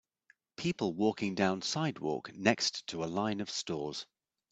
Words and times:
People 0.57 0.95
walking 0.95 1.35
down 1.35 1.61
sidewalk 1.61 2.33
next 2.35 2.87
to 2.87 3.03
a 3.03 3.05
line 3.05 3.39
of 3.39 3.51
stores. 3.51 4.07